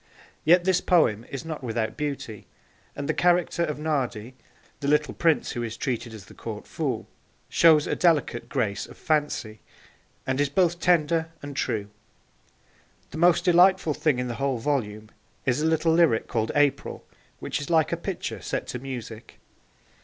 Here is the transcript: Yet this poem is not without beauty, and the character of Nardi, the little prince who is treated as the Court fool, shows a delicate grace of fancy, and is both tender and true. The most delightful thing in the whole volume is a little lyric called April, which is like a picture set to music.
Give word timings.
Yet 0.43 0.63
this 0.63 0.81
poem 0.81 1.27
is 1.29 1.45
not 1.45 1.63
without 1.63 1.95
beauty, 1.95 2.47
and 2.95 3.07
the 3.07 3.13
character 3.13 3.63
of 3.63 3.77
Nardi, 3.77 4.33
the 4.79 4.87
little 4.87 5.13
prince 5.13 5.51
who 5.51 5.61
is 5.61 5.77
treated 5.77 6.11
as 6.11 6.25
the 6.25 6.33
Court 6.33 6.65
fool, 6.65 7.07
shows 7.49 7.85
a 7.85 7.95
delicate 7.95 8.49
grace 8.49 8.87
of 8.87 8.97
fancy, 8.97 9.59
and 10.25 10.41
is 10.41 10.49
both 10.49 10.79
tender 10.79 11.29
and 11.43 11.55
true. 11.55 11.87
The 13.11 13.19
most 13.19 13.45
delightful 13.45 13.93
thing 13.93 14.17
in 14.17 14.27
the 14.27 14.33
whole 14.41 14.57
volume 14.57 15.11
is 15.45 15.61
a 15.61 15.67
little 15.67 15.93
lyric 15.93 16.27
called 16.27 16.51
April, 16.55 17.05
which 17.37 17.61
is 17.61 17.69
like 17.69 17.91
a 17.91 17.95
picture 17.95 18.41
set 18.41 18.65
to 18.69 18.79
music. 18.79 19.37